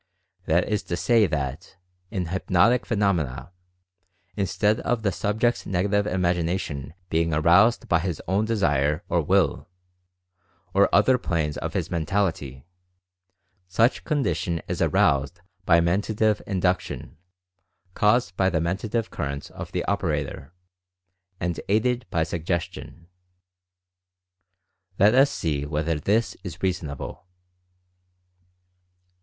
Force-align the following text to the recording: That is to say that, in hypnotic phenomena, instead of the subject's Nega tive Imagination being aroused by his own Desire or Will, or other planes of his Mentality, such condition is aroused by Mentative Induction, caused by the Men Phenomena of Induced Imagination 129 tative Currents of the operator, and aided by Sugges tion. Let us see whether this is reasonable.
That 0.45 0.67
is 0.67 0.81
to 0.85 0.97
say 0.97 1.27
that, 1.27 1.77
in 2.09 2.25
hypnotic 2.29 2.87
phenomena, 2.87 3.51
instead 4.35 4.79
of 4.79 5.03
the 5.03 5.11
subject's 5.11 5.65
Nega 5.65 5.91
tive 5.91 6.07
Imagination 6.07 6.95
being 7.11 7.35
aroused 7.35 7.87
by 7.87 7.99
his 7.99 8.19
own 8.27 8.45
Desire 8.45 9.03
or 9.09 9.21
Will, 9.21 9.69
or 10.73 10.89
other 10.91 11.19
planes 11.19 11.55
of 11.55 11.75
his 11.75 11.91
Mentality, 11.91 12.65
such 13.67 14.03
condition 14.03 14.59
is 14.67 14.81
aroused 14.81 15.41
by 15.67 15.79
Mentative 15.79 16.41
Induction, 16.47 17.17
caused 17.93 18.35
by 18.35 18.49
the 18.49 18.59
Men 18.59 18.77
Phenomena 18.77 18.95
of 19.05 19.05
Induced 19.05 19.51
Imagination 19.51 19.51
129 19.51 19.51
tative 19.51 19.51
Currents 19.51 19.51
of 19.51 19.71
the 19.71 19.85
operator, 19.85 20.53
and 21.39 21.59
aided 21.69 22.07
by 22.09 22.23
Sugges 22.23 22.71
tion. 22.73 23.07
Let 24.97 25.13
us 25.13 25.29
see 25.29 25.63
whether 25.63 25.99
this 25.99 26.35
is 26.43 26.63
reasonable. 26.63 27.27